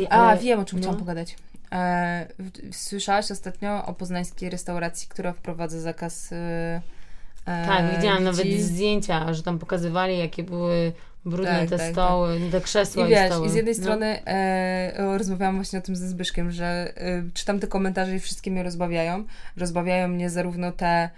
[0.00, 0.82] Ej, A, ale- wiem, o czym no.
[0.82, 1.36] chciałam pogadać.
[1.72, 2.26] E,
[2.72, 6.36] słyszałaś ostatnio o poznańskiej restauracji, która wprowadza zakaz e,
[7.46, 10.92] e, Tak, widziałam nawet zdjęcia, że tam pokazywali, jakie były
[11.24, 13.46] brudne Tak, te tak, stoły, te krzesła I i, wiesz, stoły.
[13.46, 13.82] i z jednej No.
[13.82, 18.50] strony e, rozmawiałam właśnie o tym ze Zbyszkiem, że e, czytam te komentarze i wszystkie
[18.50, 19.24] mnie rozbawiają.
[19.56, 21.10] Rozbawiają mnie zarówno te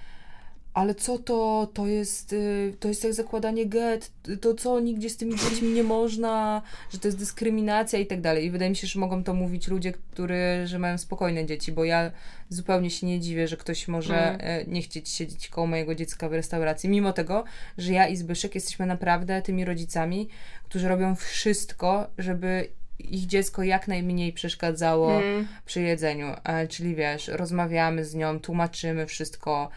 [0.74, 5.16] ale co to, to jest, y, to jest jak zakładanie get, to co, nigdzie z
[5.16, 8.44] tymi dziećmi nie można, że to jest dyskryminacja i tak dalej.
[8.44, 10.34] I wydaje mi się, że mogą to mówić ludzie, którzy,
[10.64, 12.10] że mają spokojne dzieci, bo ja
[12.48, 14.72] zupełnie się nie dziwię, że ktoś może Mm.
[14.72, 17.44] nie chcieć siedzieć koło mojego dziecka w restauracji, mimo tego,
[17.78, 20.28] że ja i Zbyszek jesteśmy naprawdę tymi rodzicami,
[20.64, 22.68] którzy robią wszystko, żeby
[22.98, 25.48] ich dziecko jak najmniej przeszkadzało Mm.
[25.66, 26.26] przy jedzeniu.
[26.44, 29.68] E, czyli wiesz, rozmawiamy z nią, tłumaczymy wszystko,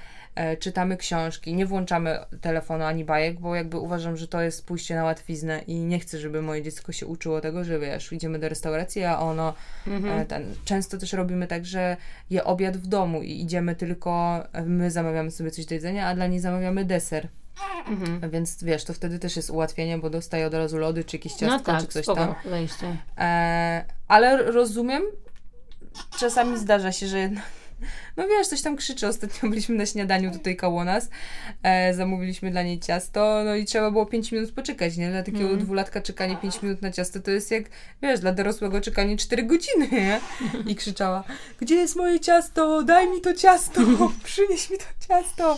[0.59, 5.03] czytamy książki, nie włączamy telefonu ani bajek, bo jakby uważam, że to jest pójście na
[5.03, 9.03] łatwiznę i nie chcę, żeby moje dziecko się uczyło tego, że wiesz, idziemy do restauracji,
[9.03, 9.53] a ono
[9.87, 10.19] Mhm.
[10.19, 11.97] e, ten, często też robimy tak, że
[12.29, 16.15] je obiad w domu i idziemy tylko, e, my zamawiamy sobie coś do jedzenia, a
[16.15, 17.27] dla niej zamawiamy deser.
[17.87, 18.31] Mhm.
[18.31, 21.71] Więc wiesz, to wtedy też jest ułatwienie, bo dostaje od razu lody, czy jakieś ciastko,
[21.71, 22.35] No tak, czy coś spoko, tam.
[22.45, 22.97] wejście.
[23.17, 25.03] E, ale rozumiem,
[26.19, 27.43] czasami zdarza się, że jednak,
[28.17, 29.07] no wiesz, coś tam krzyczy.
[29.07, 31.09] Ostatnio byliśmy na śniadaniu tutaj koło nas,
[31.63, 35.09] e, zamówiliśmy dla niej ciasto, no i trzeba było 5 minut poczekać, nie?
[35.09, 35.59] Dla takiego Mhm.
[35.59, 37.63] dwulatka czekanie 5 minut na ciasto to jest jak,
[38.01, 40.19] wiesz, dla dorosłego czekanie 4 godziny, nie?
[40.67, 41.23] I krzyczała,
[41.59, 42.83] gdzie jest moje ciasto?
[42.83, 43.81] Daj mi to ciasto!
[44.23, 45.57] Przynieś mi to ciasto!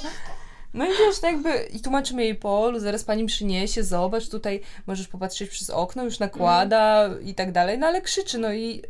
[0.73, 4.61] No i wiesz, tak jakby, i tłumaczymy jej po Olu, zaraz pani przyniesie, zobacz, tutaj
[4.87, 8.81] możesz popatrzeć przez okno, już nakłada i tak dalej, no ale krzyczy, no i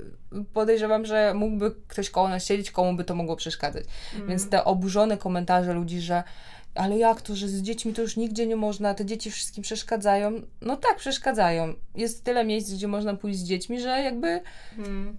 [0.53, 3.85] podejrzewam, że mógłby ktoś koło nas siedzieć, komu by to mogło przeszkadzać.
[4.27, 6.23] Więc te oburzone komentarze ludzi, że
[6.75, 10.31] ale jak to, że z dziećmi to już nigdzie nie można, te dzieci wszystkim przeszkadzają.
[10.61, 11.73] No tak, przeszkadzają.
[11.95, 14.41] Jest tyle miejsc, gdzie można pójść z dziećmi, że jakby
[14.77, 15.17] Mm.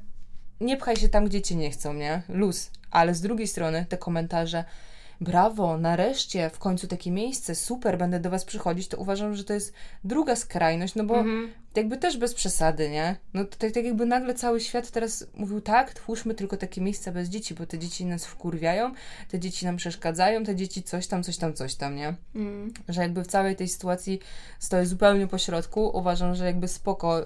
[0.61, 2.23] nie pchaj się tam, gdzie cię nie chcą, nie?
[2.29, 2.71] Luz.
[2.91, 4.65] Ale z drugiej strony te komentarze,
[5.21, 9.53] brawo, nareszcie, w końcu takie miejsce, super, będę do was przychodzić, to uważam, że to
[9.53, 9.73] jest
[10.05, 11.51] druga skrajność, no bo Mhm.
[11.77, 13.17] Jakby też bez przesady, nie?
[13.35, 17.13] No to tak, tak jakby nagle cały świat teraz mówił, tak, twórzmy tylko takie miejsca
[17.13, 18.93] bez dzieci, bo te dzieci nas wkurwiają,
[19.29, 22.15] te dzieci nam przeszkadzają, te dzieci coś tam, coś tam, coś tam, nie?
[22.35, 22.73] Mm.
[22.89, 24.21] że jakby w całej tej sytuacji
[24.59, 25.91] stoję zupełnie po środku.
[25.95, 27.25] Uważam, że jakby spoko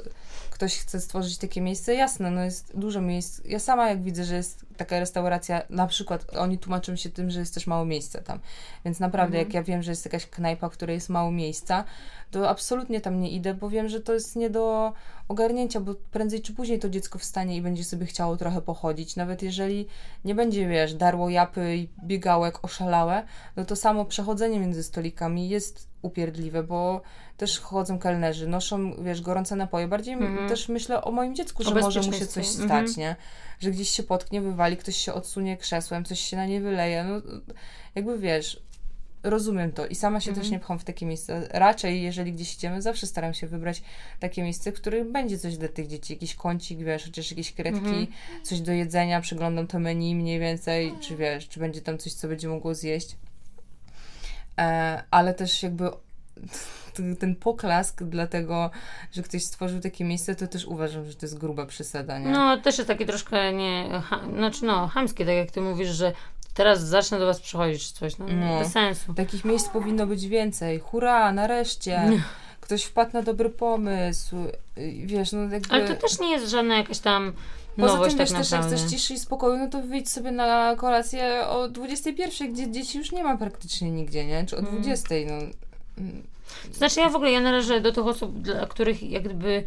[0.50, 3.40] ktoś chce stworzyć takie miejsce, jasne, no jest dużo miejsc.
[3.44, 7.40] Ja sama jak widzę, że jest taka restauracja, na przykład oni tłumaczą się tym, że
[7.40, 8.38] jest też mało miejsca tam.
[8.84, 9.48] Więc naprawdę Mhm.
[9.48, 11.84] jak ja wiem, że jest jakaś knajpa, w której jest mało miejsca,
[12.30, 14.92] to absolutnie tam nie idę, bo wiem, że to jest nie do
[15.28, 19.16] ogarnięcia, bo prędzej czy później to dziecko wstanie i będzie sobie chciało trochę pochodzić.
[19.16, 19.86] Nawet jeżeli
[20.24, 23.24] nie będzie, wiesz, darło japy i biegało jak oszalałe,
[23.56, 27.00] no to samo przechodzenie między stolikami jest upierdliwe, bo
[27.36, 29.88] też chodzą kelnerzy, noszą, wiesz, gorące napoje.
[29.88, 30.48] Bardziej Mhm.
[30.48, 32.94] też myślę o moim dziecku, że może mu się coś stać, Mhm.
[32.96, 33.16] nie?
[33.60, 37.04] Że gdzieś się potknie, wywali, ktoś się odsunie krzesłem, coś się na nie wyleje.
[37.04, 37.14] No,
[37.94, 38.62] jakby wiesz,
[39.22, 40.44] rozumiem to i sama się Mhm.
[40.44, 41.34] też nie pcham w takie miejsca.
[41.50, 43.82] Raczej, jeżeli gdzieś idziemy, zawsze staram się wybrać
[44.20, 47.78] takie miejsce, w którym będzie coś dla tych dzieci, jakiś kącik, wiesz, chociaż jakieś kredki,
[47.86, 48.06] Mhm.
[48.42, 52.28] coś do jedzenia, przyglądam to menu mniej więcej, czy wiesz, czy będzie tam coś, co
[52.28, 53.16] będzie mogło zjeść.
[54.58, 55.90] E, ale też jakby
[57.20, 58.70] ten poklask dlatego,
[59.12, 62.30] że ktoś stworzył takie miejsce, to też uważam, że to jest gruba przesada, nie?
[62.30, 66.12] No, też jest takie troszkę nie, ha, znaczy no, chamskie, tak jak ty mówisz, że
[66.54, 68.58] teraz zacznę do was przychodzić czy coś, no, No.
[68.58, 69.14] bez sensu.
[69.14, 70.78] Takich miejsc powinno być więcej.
[70.78, 72.20] Hurra, nareszcie!
[72.60, 74.36] Ktoś wpadł na dobry pomysł.
[74.78, 75.74] Y, Wiesz, no jakby...
[75.74, 77.32] Ale to też nie jest żadna jakaś tam
[77.76, 80.30] Poza nowość tym, tak wiesz, też jak chcesz ciszy i spokoju, no to wyjdź sobie
[80.30, 84.46] na kolację o 21, gdzie dzieci już nie ma praktycznie nigdzie, nie?
[84.46, 84.72] Czy o Mm.
[84.82, 85.34] 20, no.
[85.98, 86.22] Mm,
[86.68, 89.64] To znaczy ja w ogóle, ja należę do tych osób, dla których jak gdyby,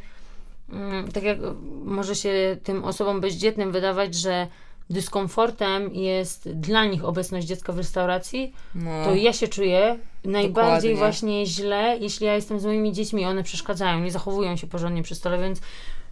[0.69, 1.38] mm, tak jak
[1.85, 4.47] może się tym osobom bezdzietnym wydawać, że
[4.90, 9.05] dyskomfortem jest dla nich obecność dziecka w restauracji, No.
[9.05, 10.52] to ja się czuję najbardziej
[10.91, 10.96] Dokładnie.
[10.96, 15.03] właśnie źle, jeśli ja jestem z moimi dziećmi i one przeszkadzają, nie zachowują się porządnie
[15.03, 15.61] przy stole, więc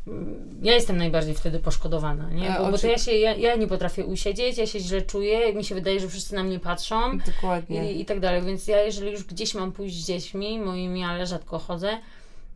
[0.07, 2.55] mm, ja jestem najbardziej wtedy poszkodowana, nie?
[2.57, 5.53] E, Bo, bo to ja się, ja, ja nie potrafię usiedzieć, ja się źle czuję,
[5.53, 7.91] mi się wydaje, że wszyscy na mnie patrzą Dokładnie.
[7.93, 11.25] i, i tak dalej, więc ja jeżeli już gdzieś mam pójść z dziećmi moimi, ale
[11.25, 11.97] rzadko chodzę,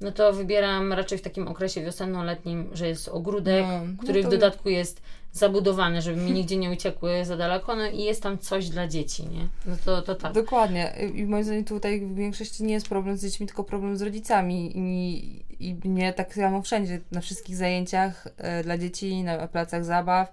[0.02, 4.28] no to wybieram raczej w takim okresie wiosenno-letnim, że jest ogródek, No, no który to-
[4.28, 5.02] w dodatku jest
[5.34, 9.28] zabudowany, żeby mi nigdzie nie uciekły za daleko, no i jest tam coś dla dzieci,
[9.28, 9.48] nie?
[9.66, 10.34] No to, to tak.
[10.34, 10.94] Dokładnie.
[11.16, 14.72] I moim zdaniem tutaj w większości nie jest problem z dziećmi, tylko problem z rodzicami.
[14.78, 20.32] I, i mnie tak samo wszędzie, na wszystkich zajęciach e, dla dzieci, na placach zabaw,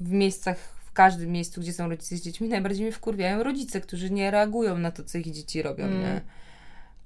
[0.00, 4.10] w miejscach, w każdym miejscu, gdzie są rodzice z dziećmi, najbardziej mnie wkurwiają rodzice, którzy
[4.10, 6.00] nie reagują na to, co ich dzieci robią, Mm.
[6.00, 6.20] nie?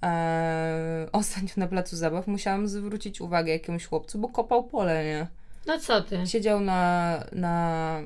[0.02, 5.26] E, ostatnio na placu zabaw musiałam zwrócić uwagę jakiemuś chłopcu, bo kopał pole, nie?
[5.66, 6.26] No co ty?
[6.26, 8.00] Siedział na, na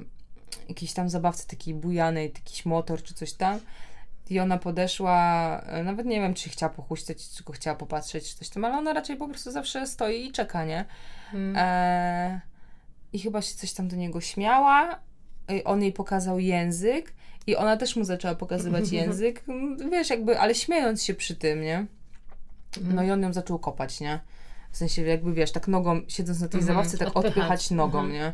[0.69, 3.61] jakiejś tam zabawce takiej bujanej, jakiś motor czy coś tam.
[4.31, 8.37] I ona podeszła, e, nawet nie wiem, czy chciała pochuśtać, czy go chciała popatrzeć, czy
[8.37, 10.85] coś tam, ale ona raczej po prostu zawsze stoi i czeka, nie?
[11.31, 11.57] Hmm.
[11.57, 12.41] E,
[13.13, 14.99] I chyba się coś tam do niego śmiała.
[15.49, 17.13] I on jej pokazał język
[17.47, 19.45] i ona też mu zaczęła pokazywać język.
[19.91, 21.87] Wiesz, jakby, ale śmiejąc się przy tym, nie?
[22.83, 24.21] No i on ją zaczął kopać, nie?
[24.71, 27.71] W sensie jakby, wiesz, tak nogą, siedząc na tej Mhm, zabawce, tak odpychać.
[27.71, 28.13] nogą, Mhm.
[28.13, 28.33] nie?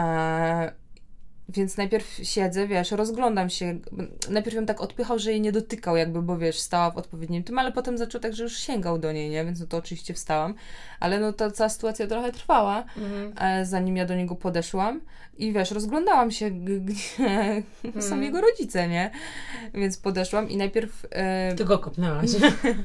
[0.00, 0.72] E,
[1.52, 3.78] więc najpierw siedzę, wiesz, rozglądam się.
[4.30, 7.58] Najpierw ją tak odpychał, że jej nie dotykał, jakby, bo wiesz, stała w odpowiednim tym,
[7.58, 9.44] ale potem zaczął tak, że już sięgał do niej, nie?
[9.44, 10.54] Więc no to oczywiście wstałam.
[11.00, 13.32] Ale no ta cała sytuacja trochę trwała, Mhm.
[13.40, 15.00] e, zanim ja do niego podeszłam.
[15.38, 18.22] I wiesz, rozglądałam się, gdzie są Mhm.
[18.22, 19.10] jego rodzice, nie?
[19.74, 22.30] Więc podeszłam i najpierw e, Ty go kopnęłaś.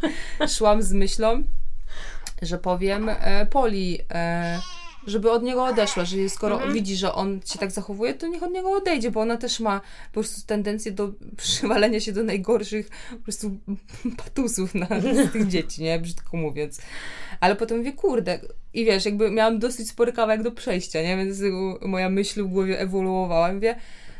[0.57, 1.43] szłam z myślą,
[2.41, 4.59] że powiem e, Poli, e,
[5.07, 6.73] żeby od niego odeszła, że skoro Mhm.
[6.73, 9.79] widzi, że on się tak zachowuje, to niech od niego odejdzie, bo ona też ma
[10.07, 13.57] po prostu tendencję do przywalenia się do najgorszych po prostu
[14.17, 14.87] patusów na,
[15.27, 15.99] z tych dzieci, nie?
[15.99, 16.81] Brzydko mówiąc.
[17.39, 18.39] Ale potem mówię, kurde,
[18.73, 21.17] i wiesz, jakby miałam dosyć spory kawałek do przejścia, nie?
[21.17, 21.39] Więc
[21.81, 23.53] moja myśl w głowie ewoluowała.
[23.53, 23.75] Mówię,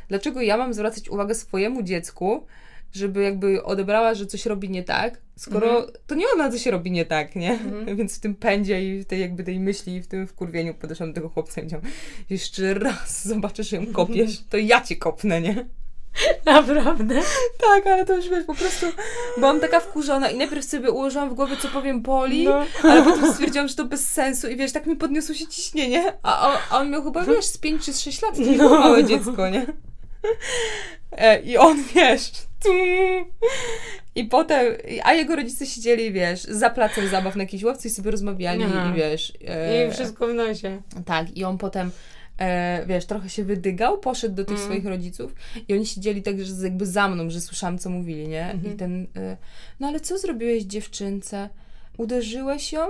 [0.08, 2.46] dlaczego ja mam zwracać uwagę swojemu dziecku,
[2.94, 5.92] żeby jakby odebrała, że coś robi nie tak, skoro Mhm.
[6.08, 7.52] to nie ona coś robi nie tak, nie?
[7.52, 7.96] Mhm.
[7.98, 11.10] Więc w tym pędzie i w tej jakby tej myśli i w tym wkurwieniu podeszłam
[11.10, 11.86] do tego chłopca i powiedziałam,
[12.30, 15.66] jeszcze raz zobaczysz ją kopiesz, to ja cię kopnę, nie?
[16.46, 17.22] Naprawdę?
[17.62, 18.86] Tak, ale to już wiesz, po prostu
[19.38, 22.66] byłam taka wkurzona i najpierw sobie ułożyłam w głowie, co powiem Poli, No.
[22.84, 26.48] ale potem stwierdziłam, że to bez sensu i wiesz, tak mi podniosło się ciśnienie, a
[26.50, 28.68] on, a on miał chyba, wiesz, z 5 czy z 6 lat, to nie No.
[28.68, 29.66] było małe dziecko, nie?
[31.12, 32.31] E, I on, wiesz,
[32.63, 32.69] tu.
[34.16, 34.66] I potem,
[35.04, 38.92] a jego rodzice siedzieli, wiesz, za placem zabaw na jakiejś ławce i sobie rozmawiali Aha.
[38.92, 39.33] i wiesz...
[39.48, 40.81] e, I wszystko w nosie.
[41.06, 41.92] tak, i on potem,
[42.39, 44.66] e, wiesz, trochę się wydygał, poszedł do tych Mm.
[44.68, 45.36] swoich rodziców
[45.68, 48.51] i oni siedzieli tak, że jakby za mną, że słyszałam, co mówili, nie?
[48.51, 48.74] Mhm.
[48.74, 49.38] I ten, e,
[49.80, 51.50] no ale co zrobiłeś dziewczynce?
[51.98, 52.88] Uderzyłeś ją?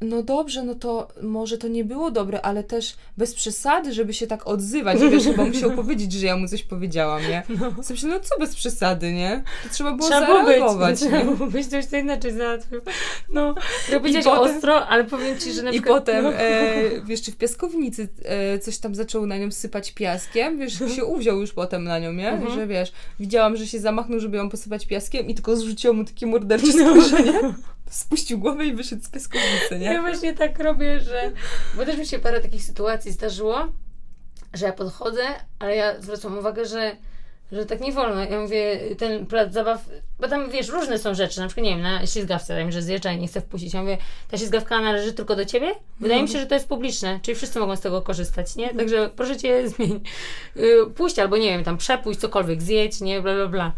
[0.00, 4.26] No dobrze, no to może to nie było dobre, ale też bez przesady, żeby się
[4.26, 7.42] tak odzywać, wiesz, chyba musiał powiedzieć, że ja mu coś powiedziałam, nie?
[7.60, 7.82] No.
[7.82, 9.42] Sensie, no co bez przesady, nie?
[9.62, 11.08] To trzeba było Trzeba zareagować, być, nie?
[11.08, 12.80] trzeba było być, to inaczej załatwił.
[13.28, 13.54] No,
[13.90, 15.98] potem- ostro, ale powiem Ci, że na I przykład...
[16.00, 16.32] potem no.
[16.34, 21.40] e, jeszcze w piaskownicy e, coś tam zaczął na nią sypać piaskiem, wiesz, się uwziął
[21.40, 22.30] już potem na nią, nie?
[22.30, 22.54] Mhm.
[22.54, 26.26] Że wiesz, widziałam, że się zamachnął, żeby ją posypać piaskiem i tylko zrzuciło mu takie
[26.26, 27.32] mordercze spojrzenie.
[27.90, 30.00] Spuścił głowę i wyszedł z piaskownicy, Ja nie?
[30.00, 31.32] właśnie tak robię, że...
[31.74, 33.66] Bo też mi się parę takich sytuacji zdarzyło,
[34.54, 35.22] że ja podchodzę,
[35.58, 36.96] ale ja zwracam uwagę, że
[37.52, 38.24] że tak nie wolno.
[38.24, 39.84] Ja mówię, ten plac zabaw,
[40.20, 43.12] bo tam wiesz, różne są rzeczy, na przykład nie wiem, na ślizgawce, tam, że zjeżdża
[43.12, 43.74] i nie chcę wpuścić.
[43.74, 43.98] Ja mówię,
[44.30, 45.74] ta ślizgawka należy tylko do ciebie?
[46.00, 48.74] Wydaje mi się, że to jest publiczne, czyli wszyscy mogą z tego korzystać, nie?
[48.74, 50.00] Także proszę cię zmień.
[50.56, 53.72] Y, Puść albo nie wiem, tam przepuść, cokolwiek zjedź, nie, bla, bla, bla.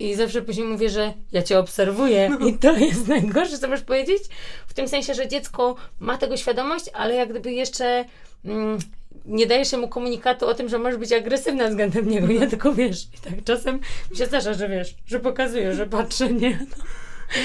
[0.00, 4.22] I zawsze później mówię, że ja cię obserwuję i to jest najgorsze, co możesz powiedzieć.
[4.66, 8.04] W tym sensie, że dziecko ma tego świadomość, ale jak gdyby jeszcze
[8.44, 8.78] mm,
[9.26, 12.46] nie dajesz mu komunikatu o tym, że możesz być agresywna względem niego, nie?
[12.46, 13.80] Tylko wiesz, i tak czasem
[14.10, 16.66] mi się zdarza, że wiesz, że pokazuję, że patrzę, nie?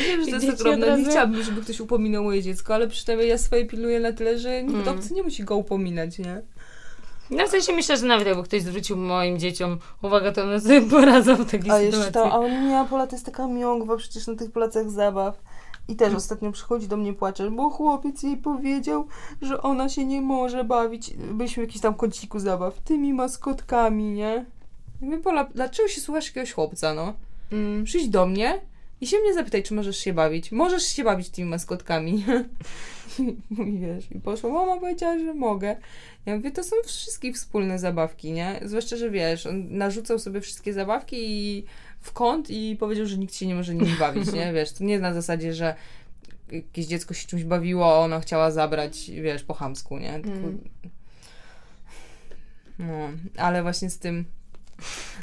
[0.07, 0.73] Wiem, że to jest okropne.
[0.73, 4.11] od Nie razu- chciałabym, żeby ktoś upominał moje dziecko, ale przynajmniej ja swoje pilnuję na
[4.13, 4.87] tyle, że nikt Mm.
[4.99, 6.41] obcy nie musi go upominać, nie?
[7.29, 10.81] No w sensie myślę, że nawet jakby ktoś zwrócił moim dzieciom uwagę, to one sobie
[10.81, 11.85] poradzą w takiej A sytuacji.
[11.85, 15.41] jeszcze to, a Unia Pola to jest taka miągwa przecież na tych placach zabaw.
[15.87, 19.07] I też ostatnio przychodzi do mnie płacze, bo chłopiec jej powiedział,
[19.41, 21.13] że ona się nie może bawić.
[21.13, 24.45] Byliśmy w jakimś tam kąciku zabaw, tymi maskotkami, nie?
[25.01, 27.13] Ja mówię, Pola, dlaczego się słuchasz jakiegoś chłopca, no?
[27.51, 27.83] Mm.
[27.83, 28.61] Przyjdź do mnie
[29.01, 30.51] i się mnie zapytaj, czy możesz się bawić.
[30.51, 32.25] Możesz się bawić tymi maskotkami.
[33.67, 35.75] I wiesz, i poszła, mama powiedziała, że mogę.
[36.25, 38.59] Ja mówię, to są wszystkich wspólne zabawki, nie?
[38.65, 41.65] Zwłaszcza, że wiesz, on narzucał sobie wszystkie zabawki i
[42.01, 44.53] w kąt i powiedział, że nikt się nie może nimi bawić, nie?
[44.53, 45.75] Wiesz, to nie na zasadzie, że
[46.51, 50.13] jakieś dziecko się czymś bawiło, a ona chciała zabrać, wiesz, po chamsku, nie?
[50.15, 50.59] Mm.
[52.79, 54.25] No, ale właśnie z tym,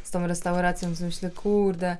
[0.03, 1.97] z tą restauracją, myślę, kurde,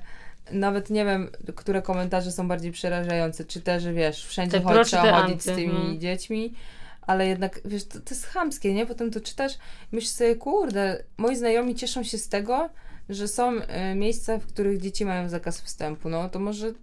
[0.51, 4.85] nawet nie wiem, które komentarze są bardziej przerażające, czy te, że wiesz, wszędzie Te czy
[4.85, 5.99] trzeba chodzić anty, z tymi mhm.
[5.99, 6.53] dziećmi,
[7.01, 8.85] ale jednak, wiesz, to, to jest chamskie, nie?
[8.85, 9.53] Potem to czytasz
[9.91, 12.69] myślisz sobie, kurde, moi znajomi cieszą się z tego,
[13.09, 16.73] że są e, miejsca, w których dzieci mają zakaz wstępu, no to może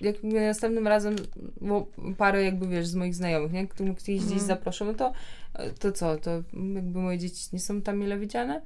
[0.00, 1.16] jak następnym razem
[1.60, 1.86] bo
[2.18, 3.68] parę jakby, wiesz, z moich znajomych, nie?
[3.68, 4.40] Których gdzieś Mhm.
[4.40, 5.12] zaproszą, no to
[5.78, 6.30] to co, to
[6.74, 8.62] jakby moje dzieci nie są tam mile widziane?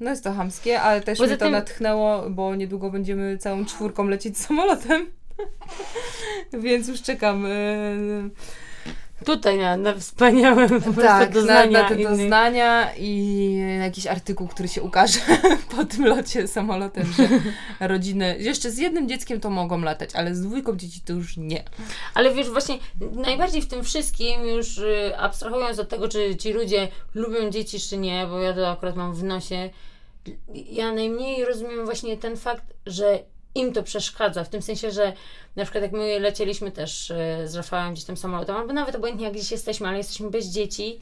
[0.00, 3.64] No jest to chamskie, ale też Poza mnie to tym- natchnęło, bo niedługo będziemy całą
[3.64, 5.06] czwórką lecieć samolotem.
[6.52, 7.50] Więc już czekam e,
[9.24, 12.08] Tutaj na, na wspaniałe Tak, na, doznania na te innych.
[12.08, 15.18] doznania i jakiś artykuł, który się ukaże
[15.76, 17.28] po tym locie samolotem, że
[17.88, 21.64] rodziny, jeszcze z jednym dzieckiem to mogą latać, ale z dwójką dzieci to już nie.
[22.14, 22.78] Ale wiesz, właśnie
[23.12, 27.96] najbardziej w tym wszystkim, już y, abstrahując od tego, czy ci ludzie lubią dzieci, czy
[27.98, 29.70] nie, bo ja to akurat mam w nosie,
[30.54, 33.18] ja najmniej rozumiem właśnie ten fakt, że
[33.56, 35.12] im to przeszkadza, w tym sensie, że
[35.56, 39.24] na przykład jak my lecieliśmy też y, z Rafałem gdzieś tam samolotem, albo nawet obojętnie
[39.24, 41.00] jak gdzieś jesteśmy, ale jesteśmy bez dzieci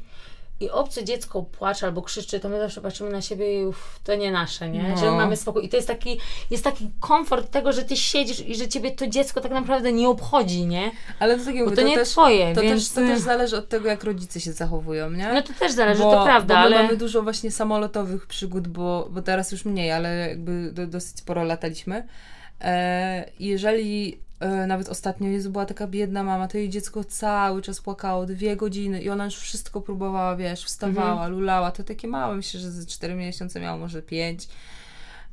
[0.61, 4.15] i obce dziecko płacze albo krzyczy, to my zawsze patrzymy na siebie i uff, to
[4.15, 4.83] nie nasze, nie?
[4.83, 4.97] No.
[4.97, 5.65] Że mamy spokój.
[5.65, 6.21] I to jest taki,
[6.51, 10.09] jest taki komfort tego, że ty siedzisz i że ciebie to dziecko tak naprawdę nie
[10.09, 10.91] obchodzi, nie?
[11.19, 12.95] Ale to, tak mówię, to nie też, twoje, to, więc...
[12.95, 15.33] też, to też zależy od tego, jak rodzice się zachowują, nie?
[15.33, 16.83] No to też zależy, bo, to prawda, bo my ale...
[16.83, 21.45] mamy dużo właśnie samolotowych przygód, bo, bo teraz już mniej, ale jakby do, dosyć sporo
[21.45, 22.09] lataliśmy.
[22.65, 27.81] E, jeżeli e, nawet ostatnio Jezu była taka biedna mama, to jej dziecko cały czas
[27.81, 31.33] płakało, dwie godziny i ona już wszystko próbowała, wiesz, wstawała, Mhm.
[31.33, 34.49] lulała, to takie małe, myślę, że ze cztery miesiące miało, może pięć.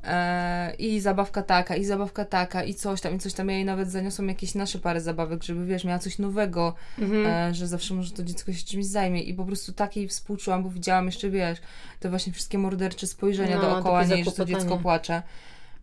[0.04, 3.50] E, I zabawka taka, i zabawka taka, i coś tam, i coś tam.
[3.50, 7.54] Ja jej nawet zaniosłam jakieś nasze parę zabawek, żeby wiesz, miała coś nowego, Mhm.
[7.54, 9.22] że zawsze może to dziecko się czymś zajmie.
[9.24, 11.60] I po prostu takiej współczułam, bo widziałam jeszcze, wiesz,
[12.00, 15.22] te właśnie wszystkie mordercze spojrzenia No, dookoła niej, że to dziecko płacze.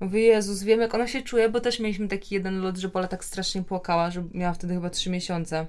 [0.00, 3.08] Mówię, Jezus, wiem jak ona się czuje, bo też mieliśmy taki jeden lot, że Pola
[3.08, 5.66] tak strasznie płakała, że miała wtedy chyba trzy miesiące.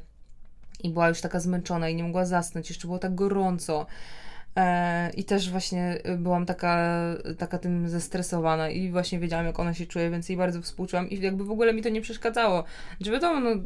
[0.84, 3.86] I była już taka zmęczona i nie mogła zasnąć, jeszcze było tak gorąco.
[4.56, 6.96] E, I też właśnie y, byłam taka,
[7.38, 11.20] taka tym zestresowana i właśnie wiedziałam, jak ona się czuje, więc jej bardzo współczułam i
[11.20, 12.64] jakby w ogóle mi to nie przeszkadzało.
[13.02, 13.62] Że wiadomo, no,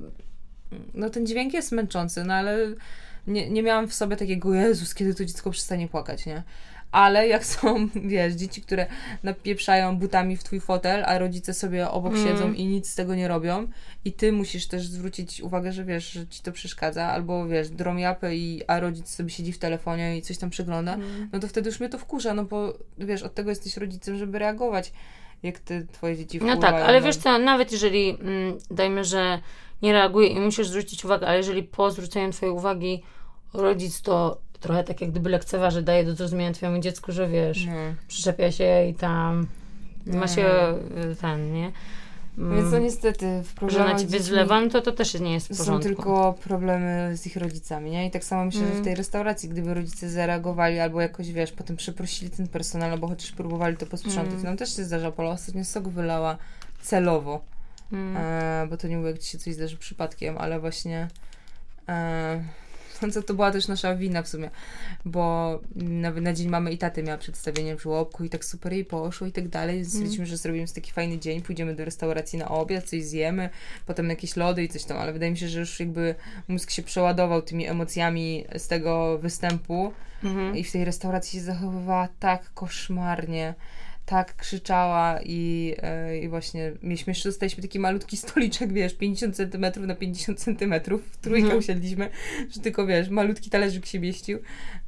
[0.94, 2.58] no ten dźwięk jest męczący, no ale
[3.28, 6.44] nie, nie miałam w sobie takiego, Jezus, kiedy to dziecko przestanie płakać, nie?
[6.94, 8.86] Ale jak są, wiesz, dzieci, które
[9.24, 12.28] napieprzają butami w twój fotel, a rodzice sobie obok Mm.
[12.28, 13.68] siedzą i nic z tego nie robią
[14.06, 17.98] i ty musisz też zwrócić uwagę, że wiesz, że ci to przeszkadza, albo wiesz, drą
[17.98, 21.30] japę, i, a rodzic sobie siedzi w telefonie i coś tam przegląda, Mhm.
[21.34, 24.40] no to wtedy już mnie to wkurza, no bo wiesz, od tego jesteś rodzicem, żeby
[24.40, 24.94] reagować,
[25.44, 29.40] jak ty, twoje dzieci No tak, ale wiesz co, nawet jeżeli, mm, dajmy, że
[29.82, 33.04] nie reaguje i musisz zwrócić uwagę, ale jeżeli po zwróceniu twojej uwagi
[33.54, 37.74] rodzic to trochę tak jak gdyby lekceważy, daje do zrozumienia twojemu dziecku, że wiesz, No.
[38.08, 39.48] przyczepia się i tam
[40.06, 40.28] ma No.
[40.28, 40.46] się
[41.12, 41.72] y, ten, nie?
[42.38, 45.34] Mm, Więc no niestety w że na ciebie dziećmi zlewa, no to to też nie
[45.34, 45.88] jest w są porządku.
[45.88, 48.08] tylko problemy z ich rodzicami, nie?
[48.08, 48.82] I tak samo myślę, że Mm.
[48.82, 53.32] w tej restauracji, gdyby rodzice zareagowali albo jakoś, wiesz, potem przeprosili ten personel, albo chociaż
[53.32, 54.34] próbowali to posprzątać.
[54.34, 54.44] Mm.
[54.46, 56.38] Nam też się zdarza, Pola ostatnio sok wylała
[56.82, 57.42] celowo,
[57.92, 58.18] Mm.
[58.18, 61.08] e, bo to nie mówię, jak ci się coś zdarzy przypadkiem, ale właśnie
[61.90, 62.63] e, no
[63.12, 64.50] co to była też nasza wina w sumie,
[65.06, 68.86] bo na, na dzień mamy i taty miała przedstawienie w żłobku i tak super jej
[68.86, 69.76] poszło i tak dalej.
[69.76, 69.90] Mm.
[69.90, 73.50] Stwierdziliśmy, że zrobimy taki fajny dzień, pójdziemy do restauracji na obiad, coś zjemy,
[73.86, 76.16] potem jakieś lody i coś tam, ale wydaje mi się, że już jakby
[76.48, 79.94] mózg się przeładował tymi emocjami z tego występu
[80.24, 80.58] Mhm.
[80.58, 83.54] i w tej restauracji się zachowywała tak koszmarnie,
[84.06, 89.96] tak krzyczała i, e, i właśnie mieliśmy dostaliśmy taki malutki stoliczek, wiesz, 50 cm na
[89.96, 90.74] 50 cm,
[91.12, 91.60] w trójkę Mhm.
[91.60, 92.10] usiedliśmy,
[92.50, 94.40] że tylko, wiesz, malutki talerzyk się mieścił.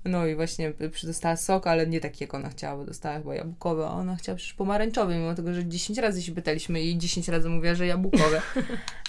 [0.06, 3.86] No i właśnie przydostała sok, ale nie taki, jak ona chciała, bo dostała chyba jabłkowy,
[3.86, 7.50] a ona chciała przecież pomarańczowy, mimo tego, że 10 razy się pytaliśmy i 10 razy
[7.50, 8.42] mówiła, że jabłkowe.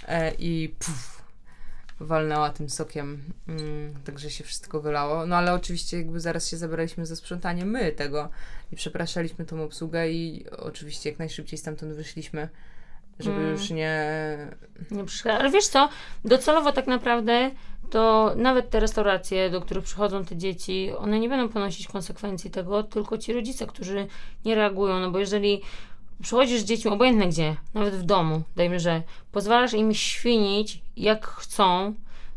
[0.09, 1.16] E, I puf,
[2.01, 5.27] walnęła tym sokiem, mm, także się wszystko wylało.
[5.27, 8.29] No ale oczywiście jakby zaraz się zabraliśmy za sprzątanie my tego
[8.73, 12.49] i przepraszaliśmy tą obsługę i oczywiście jak najszybciej stamtąd wyszliśmy,
[13.19, 13.51] żeby Mm.
[13.53, 14.09] już nie...
[14.91, 15.39] Nie przeszkadza.
[15.39, 15.89] Ale wiesz co,
[16.25, 17.51] docelowo tak naprawdę
[17.91, 22.83] to nawet te restauracje, do których przychodzą te dzieci, one nie będą ponosić konsekwencji tego,
[22.83, 24.07] tylko ci rodzice, którzy
[24.45, 25.01] nie reagują.
[25.01, 25.63] No bo jeżeli
[26.23, 31.95] przychodzisz z dziećmi, obojętnie gdzie, nawet w domu, dajmy, że pozwalasz im świnić jak chcą,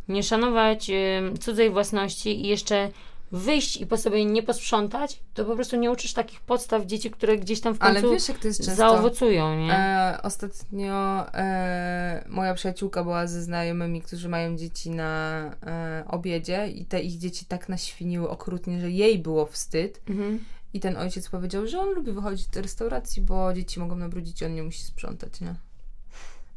[0.08, 2.90] nie szanować em, cudzej własności i jeszcze
[3.32, 7.38] wyjść i po sobie nie posprzątać, to po prostu nie uczysz takich podstaw dzieci, które
[7.38, 8.76] gdzieś tam w Ale końcu wiesz jak to jest często?
[8.76, 9.74] zaowocują, nie?
[9.74, 16.86] E, ostatnio e, moja przyjaciółka była ze znajomymi, którzy mają dzieci na e, obiedzie i
[16.86, 20.02] te ich dzieci tak naświniły okrutnie, że jej było wstyd.
[20.10, 20.40] Mhm.
[20.74, 24.46] I ten ojciec powiedział, że on lubi wychodzić do restauracji, bo dzieci mogą nabrudzić i
[24.46, 25.56] on nie musi sprzątać, nie?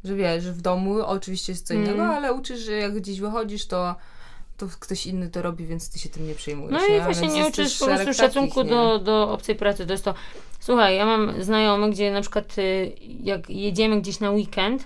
[0.03, 2.11] Że wiesz, że w domu oczywiście jest co innego, Mm.
[2.11, 3.95] ale uczysz, że jak gdzieś wychodzisz, to,
[4.57, 6.71] to ktoś inny to robi, więc ty się tym nie przejmujesz.
[6.71, 7.01] No i nie?
[7.01, 9.85] właśnie Więc nie uczysz po prostu szacunku takich, do, do obcej pracy.
[9.85, 10.13] To jest to.
[10.59, 12.91] Słuchaj, ja mam znajomych, gdzie na przykład y,
[13.23, 14.85] jak jedziemy gdzieś na weekend,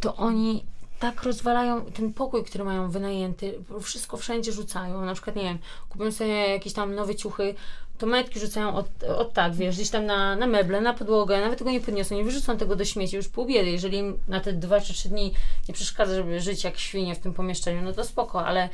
[0.00, 0.64] to oni
[0.98, 6.12] tak rozwalają ten pokój, który mają wynajęty, wszystko wszędzie rzucają, na przykład, nie wiem, kupią
[6.12, 7.54] sobie jakieś tam nowe ciuchy,
[7.98, 11.58] to metki rzucają od, od tak, wiesz, gdzieś tam na, na meble, na podłogę, nawet
[11.58, 14.52] tego nie podniosą, nie wyrzucą tego do śmieci, już pół biedy, jeżeli im na te
[14.52, 15.32] dwa czy trzy dni
[15.68, 18.68] nie przeszkadza, żeby żyć jak świnie w tym pomieszczeniu, no to spoko, ale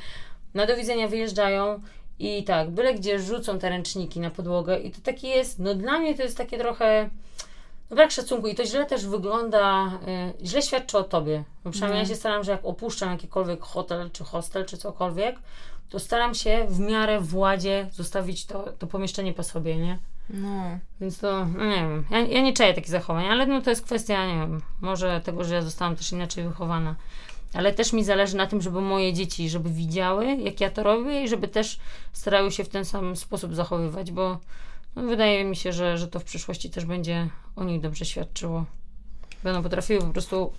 [0.55, 1.81] na do widzenia wyjeżdżają
[2.19, 5.99] i tak, byle gdzie rzucą te ręczniki na podłogę i to taki jest, no dla
[5.99, 7.11] mnie to jest takie trochę
[7.92, 9.87] no brak szacunku i to źle też wygląda,
[10.42, 11.44] y, źle świadczy o tobie.
[11.64, 15.37] Bo przynajmniej ja się staram, że jak opuszczam jakikolwiek hotel, czy hostel, czy cokolwiek,
[15.88, 19.99] to staram się w miarę władzie zostawić to, to pomieszczenie po sobie, nie?
[20.30, 20.78] No.
[21.00, 23.84] Więc to, no nie wiem, ja, ja nie czaję takich zachowań, ale no to jest
[23.84, 26.94] kwestia, nie wiem, może tego, że ja zostałam też inaczej wychowana.
[27.54, 31.22] Ale też mi zależy na tym, żeby moje dzieci, żeby widziały, jak ja to robię
[31.22, 31.78] i żeby też
[32.12, 34.38] starały się w ten sam sposób zachowywać, bo no,
[34.96, 38.64] wydaje mi się, że, że to w przyszłości też będzie o nich dobrze świadczyło.
[39.44, 40.52] Będą potrafiły po prostu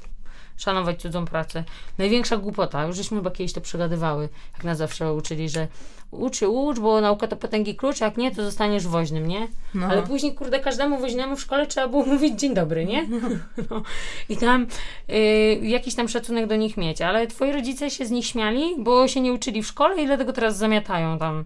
[0.58, 1.64] szanować cudzą pracę.
[1.98, 5.68] Największa głupota, już żeśmy chyba kiedyś to przegadywały, jak nas zawsze uczyli, że
[6.12, 9.48] ucz się, ucz, bo nauka to potęgi klucz, jak nie, to zostaniesz woźnym, nie?
[9.74, 9.88] No.
[9.88, 13.08] Ale później, kurde, każdemu woźnemu w szkole trzeba było mówić dzień dobry, nie?
[13.70, 13.84] No.
[14.30, 14.68] I tam
[15.10, 19.08] y, jakiś tam szacunek do nich mieć, ale twoi rodzice się z nich śmiali, bo
[19.08, 21.46] się nie uczyli w szkole i dlatego teraz zamiatają tam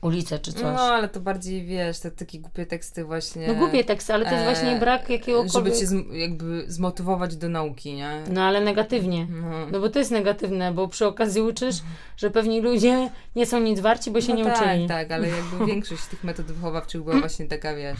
[0.00, 0.62] ulicę czy coś.
[0.62, 3.48] No, ale to bardziej, wiesz, te takie głupie teksty właśnie.
[3.48, 5.52] No głupie teksty, ale to jest e, właśnie brak jakiegokolwiek...
[5.52, 8.24] Żeby cię zm- jakby zmotywować do nauki, nie?
[8.30, 9.26] No ale negatywnie.
[9.30, 9.66] No.
[9.72, 11.76] No bo to jest negatywne, bo przy okazji uczysz,
[12.16, 14.88] że pewni ludzie nie są nic warci, bo się no nie tak, uczyli.
[14.88, 17.98] tak, ale jakby większość tych metod wychowawczych była właśnie taka, wiesz,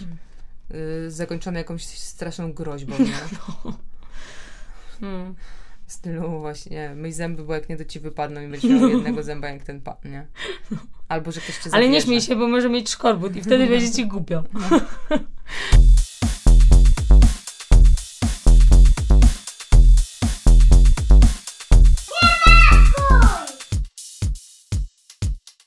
[1.07, 3.12] y, zakończona jakąś straszną groźbą, nie?
[5.00, 5.35] Hmm.
[5.90, 9.23] W stylu właśnie, myj zęby, bo jak nie, to ci wypadną i będziesz miał jednego
[9.23, 10.26] zęba jak ten pan, nie?
[11.09, 13.90] Albo, że ktoś cię Ale nie śmiej się, bo może mieć szkorbut i wtedy będzie
[13.90, 14.44] ci głupio.